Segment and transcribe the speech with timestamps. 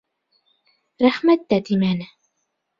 [1.07, 2.13] «Рәхмәт»тә тимәне.